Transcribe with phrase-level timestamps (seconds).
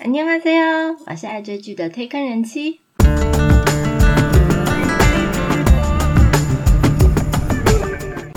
[0.00, 2.79] 안녕하세요，我是爱追剧的推坑人妻。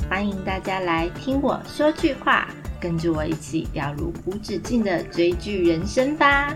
[0.09, 2.49] 欢迎大家来听我说句话，
[2.81, 6.55] 跟着我一起掉入无止境的追剧人生吧。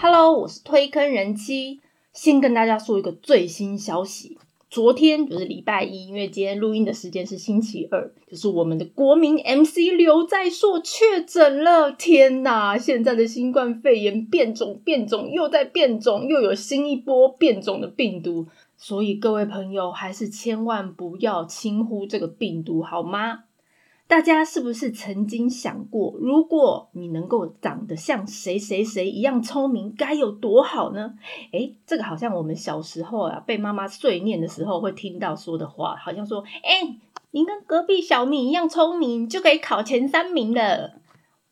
[0.00, 1.80] Hello，我是推坑人妻，
[2.12, 4.38] 先跟大家说一个最新消息。
[4.70, 11.90] 昨天就是礼拜一，因为今天录音的时间是星期二，就是我们的国民 MC 刘在硕确诊了。
[11.90, 12.78] 天呐！
[12.78, 18.46] 现在的新冠肺炎变种、变种又在变种，又有新一波变种的病毒，
[18.76, 23.40] 所以各位朋友还是千万不要轻忽这个病毒，好吗？
[24.10, 31.14] 大家是不是曾经想过，如果你能够长得像谁谁谁一样聪明，该有多好呢？
[31.52, 36.98] 诶，这个好像我们小时候啊，被妈妈碎念的时候会听到说的话，好像说：“诶，
[37.30, 40.94] 你跟隔壁小明一样聪明，就可以考前三名了。”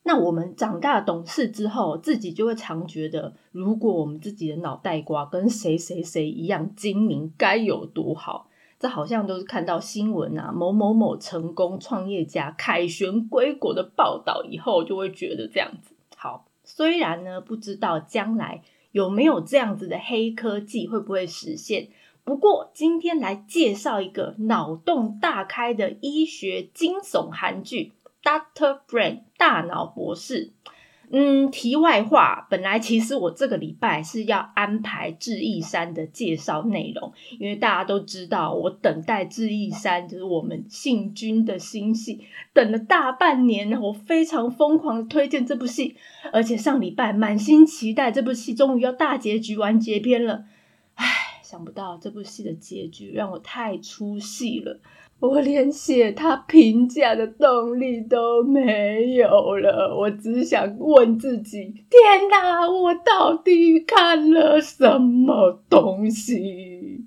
[0.02, 8.47] 那我们长大懂事之后，自己就会常觉得，如果我们自己的脑袋瓜跟谁谁谁一样精明，该有多好。
[8.78, 16.46] 这好像都是看到新闻啊，某某某成功创业家凯旋归国的报道以后，就会觉得这样子好。
[16.62, 18.62] 虽然呢，不知道将来
[18.92, 21.88] 有没有这样子的黑科技会不会实现。
[22.24, 30.52] 不过今天来介绍一个脑洞大开的医学惊悚韩剧《Doctor Brain》大脑博士。
[31.10, 42.20] 嗯，题外话，本来其实我这个礼拜是要安排智异山的介绍内容，因为大家都知道，我等待智异山就是我们信君的新戏，
[42.52, 45.96] 等了大半年，我非常疯狂的推荐这部戏，
[46.30, 50.44] 而且上礼拜满心期待这部戏终于要大结局完结篇了，
[50.96, 51.06] 唉，
[51.42, 54.78] 想不到这部戏的结局让我太出戏了。
[55.20, 67.04] 我连写他评价的动力都没有了，我只想问自己：天哪，我到底看了什么东西？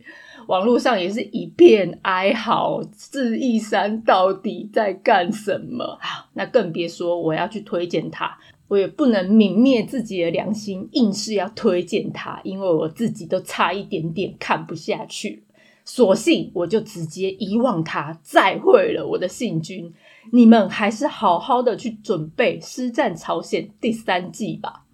[0.48, 5.98] 网络上也是一片哀嚎，智异山到底在干什么？
[6.02, 15.44] 好，那更别说我要去推荐他，我也不能泯灭自己的良心，硬是要推荐他，因为我自己都差一点点看不下去。
[15.84, 19.94] 索性我就直接遗忘他，再会了我的信君。
[20.32, 24.86] 你们还是好好的去准备《师战朝鲜》第三季吧。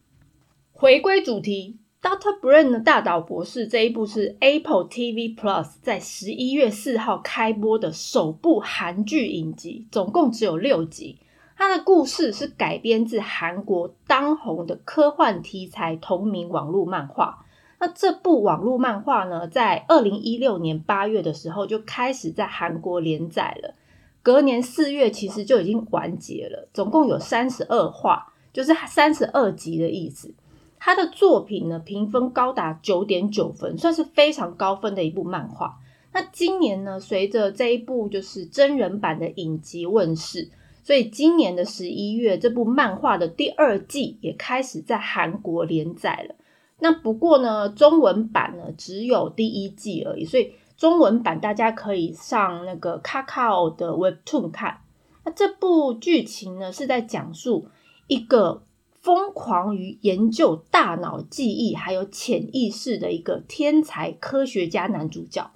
[0.71, 1.77] 回归主题，
[2.07, 11.19] 《Doctor Brain》的大岛博士这一部是 Apple TV Plus 在十一月四号开播的首部韩剧影集，总共只有六集。
[11.57, 17.45] 它的故事是改编自韩国当红的科幻题材同名网络漫画。
[17.79, 23.75] 那这部网络漫画呢，在二零一六年八月的时候就开始在韩国连载了，
[24.23, 30.33] 隔年四月其实就已经完结了，总共有三十二话，就是三十二集的意思。
[30.79, 35.79] 他的作品呢，评分高达九点九分，算是非常高分的一部漫画。
[36.13, 40.49] 那今年呢，随着这一部就是真人版的影集问世，
[40.83, 46.35] 所以今年的十一月，这部漫画的第二季也开始在韩国连载了。
[46.79, 54.81] 那不过呢，中文版呢只有第一季而已，所以中文版大家可以上那个 Kakao 的 Webtoon 看。
[55.25, 57.67] 那这部剧情呢是在讲述
[58.05, 58.63] 一个
[59.01, 65.49] 疯狂于研究大脑记忆还有潜意识的一个天才科学家男主角，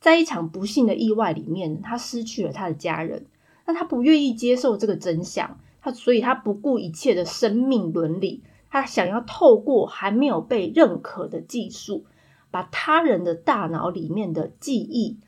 [0.00, 3.26] 在一场不幸的意外里面，他失去了他的家人。
[3.66, 8.42] 那他不愿意接受这个真相，他所以他不顾一切的生命伦理。
[8.70, 12.04] 他想要透过还没有被认可的技术，
[12.50, 15.18] 把他人的大脑里面的记忆，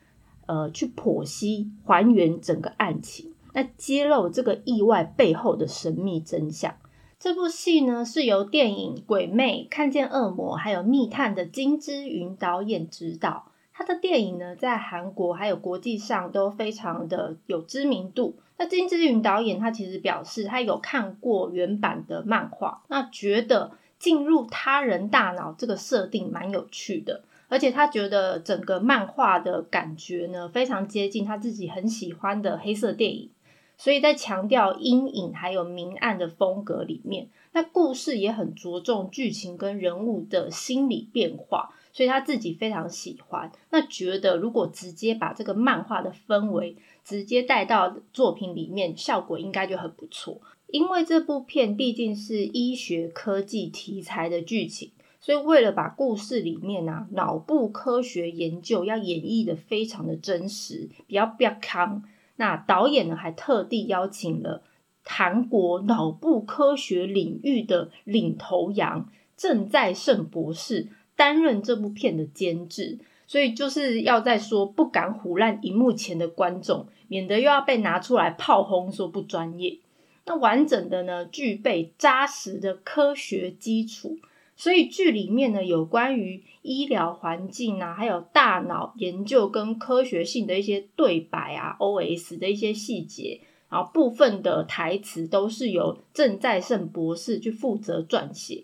[0.45, 6.75] 呃，去剖析、还原整个案情，那揭露这个意外背后的神秘真相。
[7.19, 13.48] 这部戏呢，是由电影《鬼魅》、《看见恶魔》还有《密探》的金之云导演执导。
[13.79, 18.35] 他的电影呢，在韩国还有国际上都非常的有知名度。
[18.57, 33.29] 那金之云导演他其实表示，他有看过原版的漫画，那觉得进入他人大脑这个设定蛮有趣的，而且他觉得整个漫画的感觉呢，非常接近他自己很喜欢的黑色电影，
[33.77, 41.73] 所以在强调阴影还有明暗的风格里面，那故事也很着重剧情跟人物的心理变化。
[41.99, 50.39] 所以他自己非常喜欢，那觉得如果直接把这个漫画的氛围直接带到作品里面，效果应该就很不错。
[50.67, 62.01] 因为这部片毕竟是医学科技题材的剧情，所以为了把故事里面啊脑部科学研究要演绎的非常的真实，比较比较康。
[62.37, 64.63] 那导演呢还特地邀请了。
[65.03, 70.87] 韩国脑部科学领域的领头羊郑在胜博士
[71.19, 79.79] 担任这部片的监制，所以就是要在说不敢唬烂荧幕前的观众，免得又要被拿出来炮轰说不专业。
[80.25, 84.17] 那完整的呢，具备扎实的科学基础，
[84.55, 98.63] 所以剧里面呢有关于医疗环境啊，还有大脑研究跟科学性的一些对白啊，OS 的一些细节，然后部分的台词都是由郑在胜博士去负责撰写。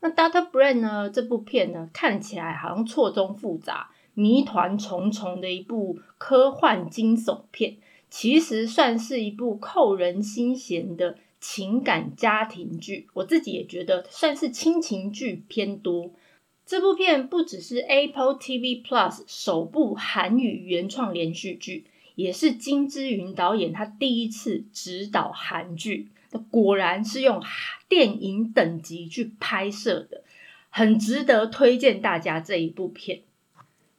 [0.00, 7.76] 那《Data Brain》呢这部片呢看起来好像错综复杂、谜团重重的一部科幻惊悚片。
[8.08, 16.12] 其实算是一部扣人心弦的情感家庭剧，我自己也觉得算是亲情剧偏多。
[16.64, 21.84] 这部片不只是 Apple TV Plus 首部韩语原创连续剧，
[22.14, 26.08] 也是金之云导演他第一次执导韩剧，
[26.50, 27.42] 果然是用
[27.88, 30.22] 电影等级去拍摄的，
[30.70, 33.22] 很值得推荐大家这一部片。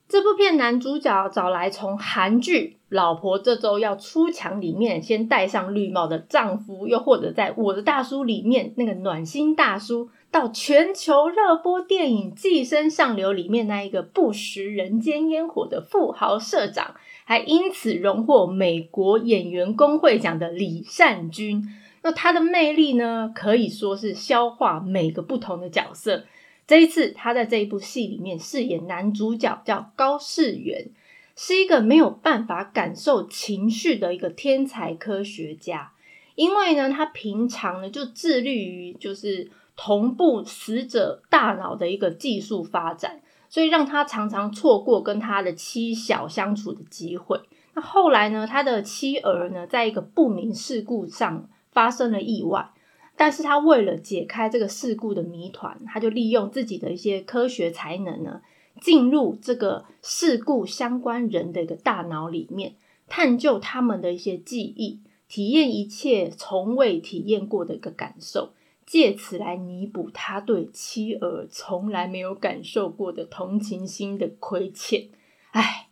[0.10, 16.96] 这部片男主角找来从韩剧《老婆这周要出墙》里面先戴上绿帽的丈夫，又或者在我的大叔里面那个暖心大叔，到全球热播电影《寄生上流》里面那一个不食人间烟火的富豪社长，
[17.26, 21.68] 还因此荣获美国演员工会奖的李善均。
[22.02, 26.26] 那他的魅力呢，可以说是消化每个不同的角色。
[26.66, 30.90] 这一次，他在这一部戏里面饰演男主角，叫高世元，
[31.36, 35.94] 是一个没有办法感受情绪的一个天才科学家。
[36.36, 47.40] 因为呢，他平常呢就致力于就是同步死者大脑的一个技术发展，所以让他常常错过跟他的妻小相处的机会。
[47.74, 52.72] 那后来呢，他的妻儿呢，在一个不明事故上发生了意外。
[53.16, 58.42] 但是他为了解开这个事故的谜团，他就利用自己的一些科学才能呢，
[58.82, 62.74] 进入这个事故相关人的一个大脑里面，
[63.08, 68.54] 探究他们的一些记忆，体验一切从未体验过的一个感受，
[68.88, 75.10] 借此来弥补他对妻儿从来没有感受过的同情心的亏欠。
[75.52, 75.88] 唉，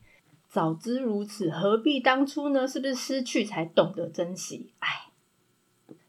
[0.47, 2.67] 早知如此，何必当初呢？
[2.67, 4.71] 是不是失去才懂得珍惜？
[4.79, 5.04] 唉。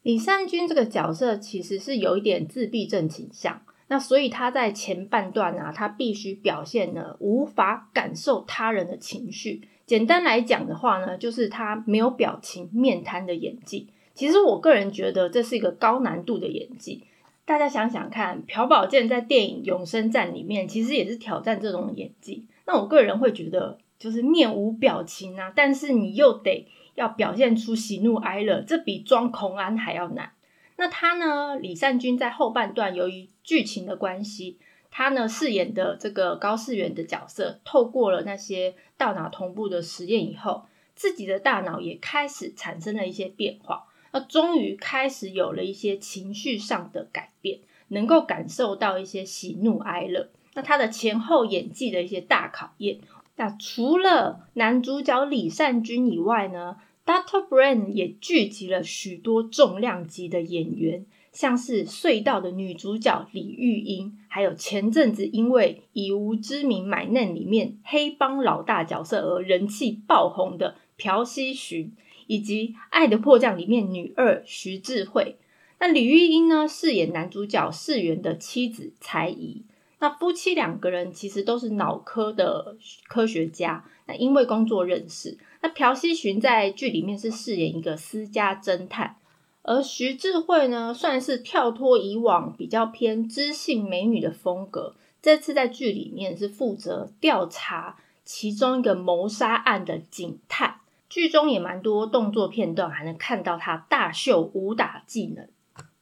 [0.06, 9.62] 李善均这个角色其实是有一点自闭症倾向，那所以他在前半段啊，他必须表现呢无法感受他人的情绪。
[9.84, 13.88] 简单来讲的话呢，就是他没有表情、面瘫的演技。
[14.14, 17.02] 其实我个人觉得这是一个高难度的演技。
[17.44, 22.46] 大家想想看，朴宝剑在电影《永生战》里面其实也是挑战这种演技。
[22.64, 26.68] 那我个人会觉得，就是面无表情啊，但是你又得。
[26.96, 30.32] 要表现出喜怒哀乐，这比装恐安还要难。
[30.76, 31.56] 那他呢？
[31.56, 34.58] 李善均在后半段，由于剧情的关系，
[34.90, 43.86] 他呢饰演的这个高世元的角色，透过了那些大脑同步的实验以后，自己的大脑也开始产生了一些变化。
[44.12, 50.28] 那终于开始有了一些情绪上的改变，能够感受到一些喜怒哀乐。
[50.54, 52.98] 那他的前后演技的一些大考验。
[53.36, 71.92] 那除了男主角李善均以外呢？Data Brain 也聚集了许多重量级的演员，像是《隧道》的女主角李玉英，还有前阵子因为《以无知名买嫩》里面黑帮老大角色而人气爆红的朴熙勋，
[72.26, 75.36] 以及《爱的迫降》里面女二徐智慧。
[75.78, 79.62] 那李玉英呢，饰演男主角世元的妻子才怡。
[79.98, 82.76] 那夫妻两个人其实都是脑科的
[83.08, 85.38] 科学家，那因为工作认识。
[85.62, 89.16] 那朴熙勋在剧里面是饰演一个私家侦探，
[89.62, 100.80] 而徐智慧呢，算是跳脱以往比较偏知性美女的风格，这次在剧里面是负责调查其中一个谋杀案的警探。
[101.08, 105.48] 剧中也蛮多动作片段，还能看到他大秀武打技能。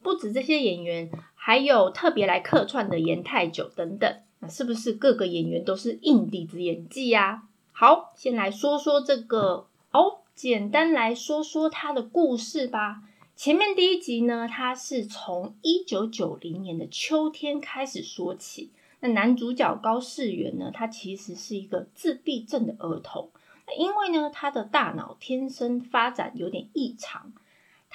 [0.02, 1.10] 不止这些演员。
[1.46, 7.42] 还有特别来客串的严太久等等，那是不是各个演员都是硬底子演技呀？
[7.70, 13.02] 好，先来说说这个哦，简单来说说他的故事吧。
[13.36, 18.70] 前面第一集呢，他是从一九九零年的秋天开始说起。
[19.00, 23.28] 那男主角高世元呢，他其实是一个自闭症的儿童，
[23.76, 27.34] 因为呢，他的大脑天生发展有点异常。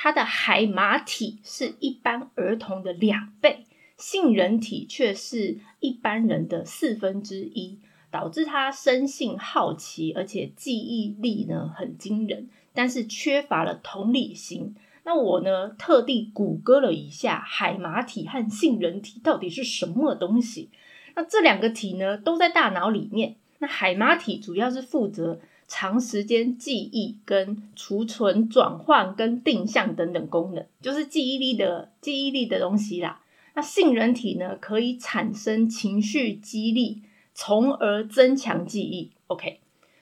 [0.02, 3.66] 他的海马体是一般儿童的两倍，
[3.98, 7.80] 杏仁体却是一般人的四分之一，
[8.10, 14.74] 导致他生性好奇，而且记忆力呢很惊人，但是缺乏了同理心。
[15.04, 20.70] 那我呢，特地谷歌了一下海马体和杏仁体到底是什么东西。
[21.14, 23.36] 那这两个体呢，都在大脑里面。
[23.58, 33.22] 那海马体主要是负责长时间记忆、跟储存、转换、跟定向等等功能，就是记忆力的记忆力的东西啦。
[33.54, 39.12] 那杏仁体呢，可以产生情绪激励，从而增强记忆。
[39.28, 39.62] OK。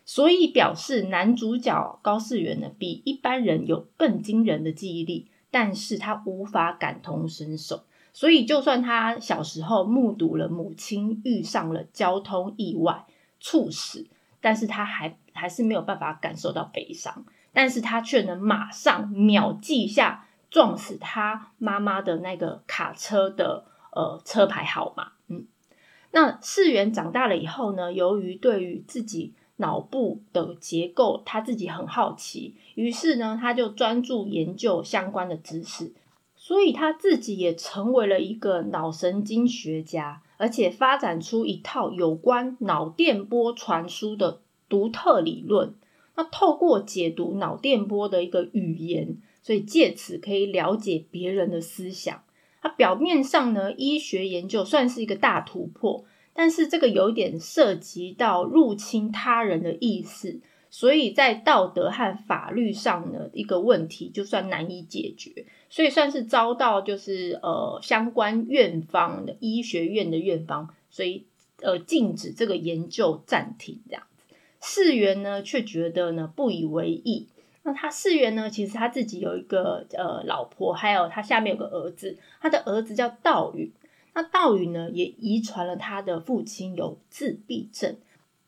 [0.10, 7.84] 所以表示男主角高士元呢，比一般人有更惊人的记忆力，但是他无法感同身受。
[8.14, 13.06] 所以就算他小时候目睹了母亲遇上了交通意外
[13.42, 14.08] 猝死，
[14.40, 17.26] 但是他还还是没有办法感受到悲伤。
[17.54, 25.14] 但是他却能马上秒记下撞死他妈妈的那个卡车的呃车牌号码。
[25.28, 25.48] 嗯，
[26.12, 35.94] 那世元长大了以后呢，由于对于自己脑部的结构，他自己很好奇，于是呢，他就专注研究相关的知识，
[36.36, 45.74] 所以他自己也成为了一个脑神经学家，而且发展出一套有关脑电波传输的独特理论。
[46.16, 52.24] 那透过解读脑电波的一个语言，所以借此可以了解别人的思想。
[52.62, 56.06] 它表面上呢，医学研究算是一个大突破。
[56.34, 71.26] 但是这个有点涉及到入侵他人的意思，所以在道德和法律上呢，一个问题就算难以解决，所以算是遭到就是呃相关院方的医学院的院方，所以
[71.64, 74.04] 呃禁止这个研究暂停这样。
[74.70, 77.30] 世元呢却觉得呢不以为意，
[77.64, 83.72] 那他世元呢其实他自己有一个呃老婆，还有他下面有个儿子，他的儿子叫道允。
[84.14, 87.96] 那道允呢，也遗传了他的父亲有自闭症。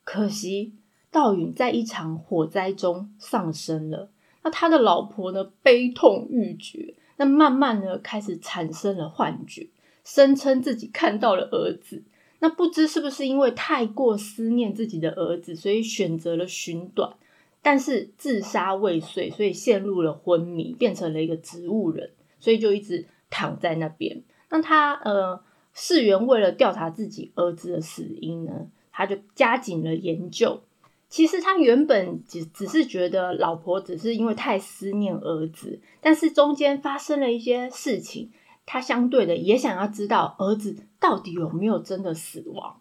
[0.03, 0.73] 可惜
[1.09, 4.09] 道允在一场火灾中丧生了。
[4.43, 6.95] 那他的老婆呢，悲痛欲绝。
[7.15, 9.69] 那慢慢呢，开始产生了幻觉，
[10.03, 12.03] 声称自己看到了儿子。
[12.39, 17.13] 那不知是不是因为太过思念自己的儿子，所以选择了寻短。
[17.62, 22.12] 但是自杀未遂，所以陷入了昏迷，变成了一个植物人。
[22.39, 24.24] 所以就一直躺在那边。
[24.50, 25.41] 那他呃。
[25.72, 30.62] 世元为了调查自己儿子的死因呢，他就加紧了研究。
[31.08, 38.31] 其实他原本只只是觉得老婆只是因为太思念儿子，但是中间发生了一些事情，
[38.71, 42.77] 他相对的也想要知道儿子到底有没有真的死亡。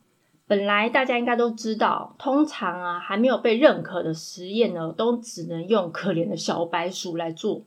[0.47, 7.62] 本来大家应该都知道，通常啊还没有被认可的实验呢，都只能用可怜的小白鼠来做。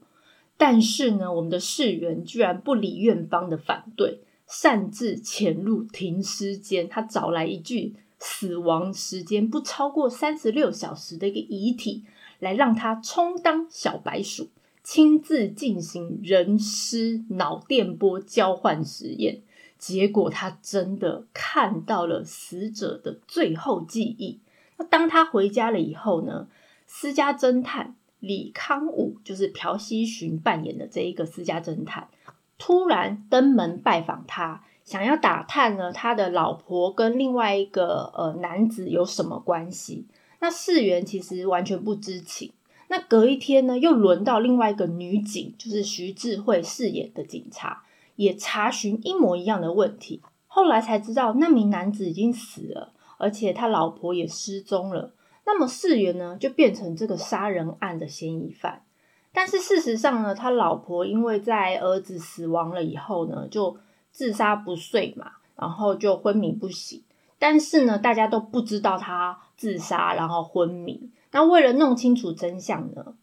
[0.56, 4.22] 但是呢，我们的世源居然不理院方的反对。
[4.46, 12.04] 擅自潜入停尸间，他找来一具死亡时间不超过三十六小时的一个遗体，
[12.38, 14.50] 来让他充当小白鼠，
[14.84, 19.42] 亲自进行人尸脑电波交换实验。
[19.78, 24.40] 结果他真的看到了死者的最后记忆。
[24.78, 26.48] 那当他回家了以后呢？
[26.86, 32.10] 私家侦探李康武就是朴熙勋扮演的这一个私家侦探。
[32.58, 40.06] 突然登门拜访他，想要打探呢他的老婆跟另外一个呃男子有什么关系？
[40.42, 42.52] 那世元其实完全不知情。
[42.92, 47.84] 那隔一天呢，又轮到另外一个女警，就是徐智慧饰演的警察，
[48.18, 50.22] 也查询一模一样的问题。
[50.46, 55.14] 后来才知道那名男子已经死了，而且他老婆也失踪了。
[55.46, 58.84] 那么世元呢，就变成这个杀人案的嫌疑犯。
[59.32, 63.78] 但是事实上呢，他老婆因为在儿子死亡了以后呢，就
[64.12, 67.02] 自杀不遂嘛，然后就昏迷不醒。
[67.40, 71.10] 但是呢，大家都不知道他自杀，然后昏迷。
[71.32, 73.16] 那为了弄清楚真相呢，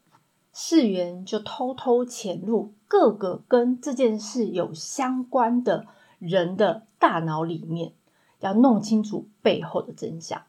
[0.53, 5.87] 世元就偷偷潜入各个跟这件事有相关的
[6.19, 7.93] 人的大脑里面，
[8.41, 10.43] 要弄清楚背后的真相。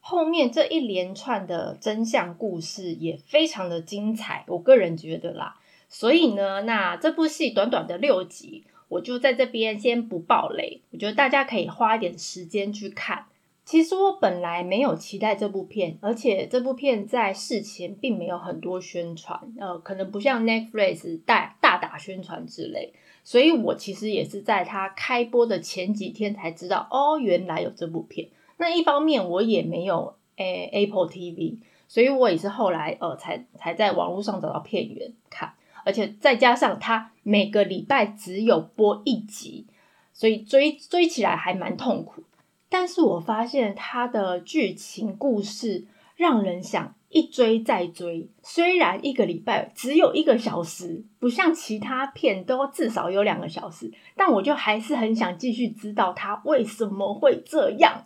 [0.00, 5.56] 后面这一连串的真相故事也非常的精彩，我个人觉得啦。
[5.90, 10.80] 所以呢，那这部戏短短的六集，我就在这边先不爆雷。
[10.90, 13.26] 我觉得大家可以花一点时间去看。
[13.68, 22.94] 其实我本来没有期待这部片，而且这部片在事前并没有很多宣传，呃，可能不像 Netflix 大大打宣传之类。
[23.24, 28.30] 所以我其实也是在它开播的前几天才知道，哦，原来有这部片。
[28.56, 31.58] 那一方面我也没有诶 Apple TV，
[31.88, 35.52] 所以我也是后来呃才才在网络上找到片源看，
[35.84, 39.66] 而且再加上它每个礼拜只有播一集，
[40.14, 42.22] 所以追追起来还蛮痛苦。
[42.68, 58.04] 但是我发现它的剧情故事让人想一追再追，虽然一个礼拜只有一个小时，不像其他片都至少有两个小时，但我就还是很想继续知道它为什么会这样。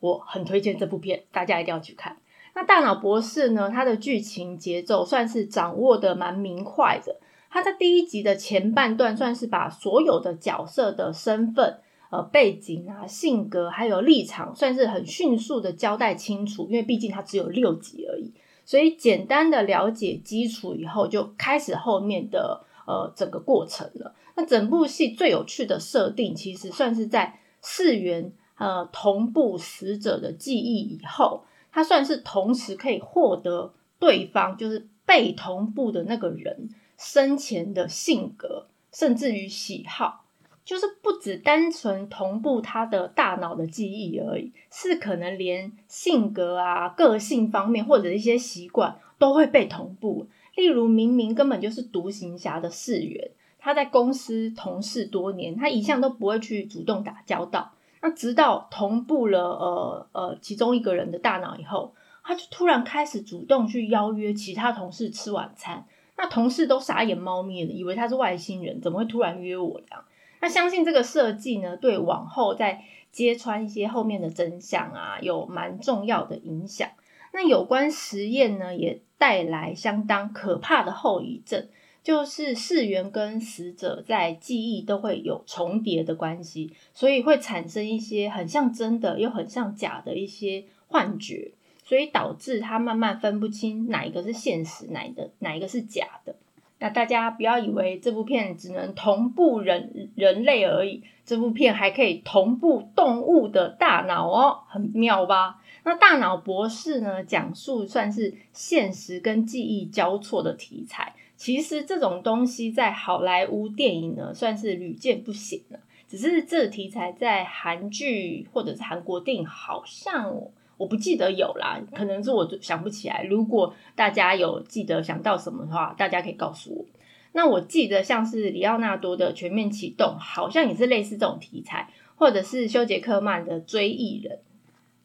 [0.00, 2.16] 我很推荐这部片，大家一定要去看。
[2.54, 3.70] 那《大脑博士》呢？
[3.70, 7.20] 它的剧情节奏算是掌握的蛮明快的。
[7.48, 11.78] 它在第一集的前半段，算是把所有的角色的身份、
[12.12, 16.68] 呃背景啊、性格还有立场，算是很迅速的交代清楚。
[16.68, 18.32] 因为毕竟它只有六集而已，
[18.64, 24.14] 所以简单的了解基础以后，就开始后面的呃整个过程了。
[24.36, 28.32] 那整部戏最有趣的设定，其实算是在四元。
[28.58, 31.42] 呃，同步死者的记忆以后，
[31.72, 40.21] 他算是同时可以获得对方就是被同步的那个人生前的性格，甚至于喜好，
[40.64, 50.26] 就是不只单纯同步他的大脑的记忆而已，是可能连性格啊、个性方面或者一些习惯都会被同步。
[50.54, 57.72] 例如，明明根本就是独行侠的世员，他在公司同事多年，他一向都不会去主动打交道。
[58.00, 65.86] 那直到同步了呃呃其中一个人的大脑以后，他就突然开始主动去邀约其他同事吃晚餐。
[66.16, 70.04] 那同事都傻眼猫咪了，以为他是外星人，怎么会突然约我这样？
[70.42, 76.90] 那相信这个设计呢，对往后再揭穿一些后面的真相啊，有蛮重要的影响。
[77.32, 81.68] 那有关实验呢，也带来相当可怕的后遗症。
[82.02, 91.52] 就是世源跟死者在记忆都会有重叠的关系，所以会产生一些很像真的又很像假的一些幻觉，
[91.84, 96.34] 所以导致他慢慢分不清哪一个是现实，哪一个哪一个是假的。
[96.82, 105.62] 那大家不要以为这部片只能同步人人类而已，这部片还可以同步动物的大脑哦，很妙吧？
[105.84, 111.14] 那大脑博士呢，讲述算是现实跟记忆交错的题材。
[111.36, 115.78] 其实这种东西在好莱坞电影呢，算是屡见不鲜了。
[116.08, 120.36] 只是这题材在韩剧或者是韩国电影，好像
[120.82, 123.22] 我不记得有啦，可能是我想不起来。
[123.22, 126.84] 如果大家有记得想到什么的话，大家可以告诉我。
[127.30, 134.38] 那我记得像是里奥纳多的《全面启动》，好像也是类似这种题材，或者是休杰克曼的《追忆人》，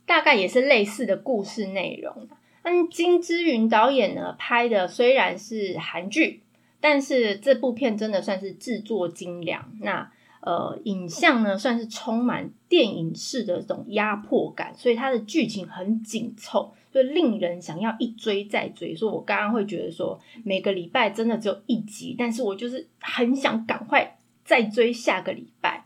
[0.08, 2.28] 大概也是类似的故事内容。
[2.64, 6.42] 嗯，金之云导演呢拍的虽然是韩剧，
[6.82, 9.72] 但是这部片真的算是制作精良。
[9.82, 18.96] 那呃，影像呢算是充满电影式的这种压迫感，所以它的剧情很紧凑，就令人想要一追再追。
[18.96, 25.86] 所以我刚刚会觉得说，每个礼拜真的只有一集，但是我就是很想赶快再追下个礼拜。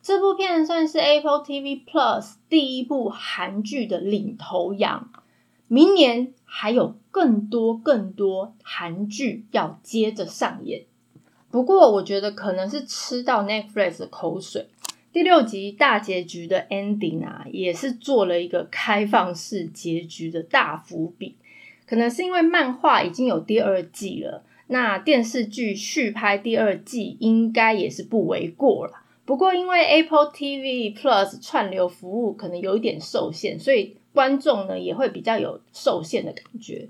[0.00, 5.12] 这部片算是 Apple TV Plus 第一部韩剧的领头羊。
[5.68, 10.84] 明年还有更多更多韩剧要接着上演，
[11.52, 14.66] 不过我觉得可能是吃到 Netflix 的口水。
[15.12, 21.36] 第六集大结局的 ending 啊，也是做了一个开放式结局的大伏笔。
[21.86, 29.04] 可能是因为漫画已经有第二季了，那电视剧续拍第二季应该也是不为过了。
[29.24, 33.96] 不过因为 Apple TV Plus 串流服务可能有一点受限，所以。
[34.14, 36.86] 观众呢也会比较有受限的感觉，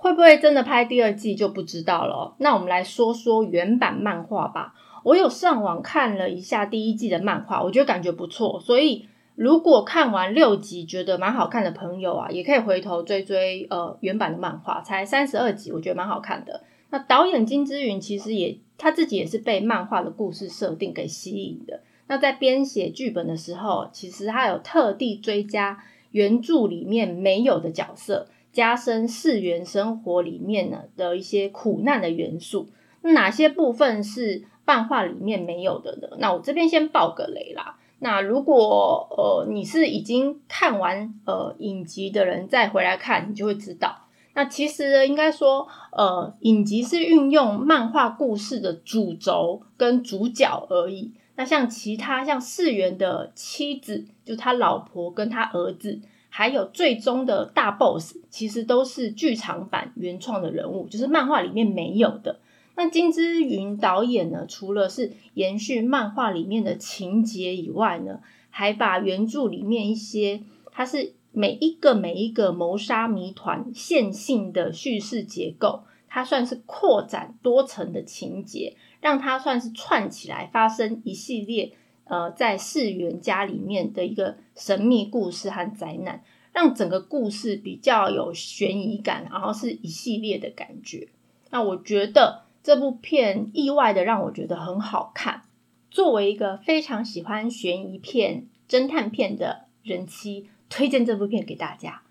[0.00, 2.34] 会不会真的拍第二季就不知道了。
[2.38, 4.72] 那我们来说说原版漫画吧。
[5.04, 8.58] 我有上网看了一下第一季的漫画，我觉得感觉不错。
[8.58, 16.62] 所以如果看完六集觉得蛮好看的朋友啊，也可以回头追追呃原版的漫画，才三十二集，我觉得蛮好看的。
[16.88, 21.82] 那导演金之云其实也他自己也是被漫画的故事设定给吸引的。
[22.06, 25.84] 那在编写剧本的时候，其实他有特地追加。
[26.12, 32.68] 原著里面没有的角色，加深世元生活里面呢的一些苦难的元素。
[33.02, 36.08] 哪些部分是漫画里面没有的呢？
[36.18, 37.76] 那我这边先爆个雷啦。
[37.98, 44.06] 那如果呃你是已经看完呃影集的人再回来看，你就会知道。
[44.32, 51.12] 那其实应该说，呃，影集是运用漫画故事的主轴跟主角而已。
[51.34, 62.40] 那像其他像世元的妻子，就他老婆跟他儿子，还有最终的大 boss，其实都是剧场版原创的人物，就是漫画里面没有的。
[62.76, 70.40] 那金之云导演呢，除了是延续漫画里面的情节以外呢，还把原著里面一些，
[70.72, 78.76] 它是每一个每一个谋杀谜团线性的叙事结构，它算是扩展多层的情节。
[79.00, 81.72] 让它算是串起来，发生一系列
[82.10, 91.06] 呃，在世元家里面的一个神秘故事和灾难，让整个故事比较有悬疑感，然后是一系列的感觉。
[91.50, 95.44] 那我觉得这部片意外的让我觉得很好看。
[95.88, 102.02] 作为一个非常喜欢悬疑片、侦探片的人妻，推荐这部片给大家。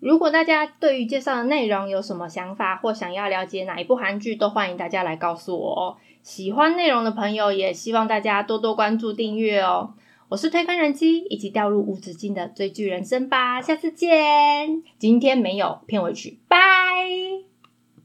[0.00, 5.96] 如果大家对于介绍的内容有什么想法，或想要了解哪一部韩剧，都欢迎大家来告诉我哦。
[6.22, 9.94] 喜欢内容的朋友，也希望大家多多关注、订阅哦。
[10.28, 13.60] 我是推坑人机，一起掉入无止境的追剧人生吧。
[13.60, 14.82] 下次见。
[14.98, 17.51] 今天没有片尾曲，拜。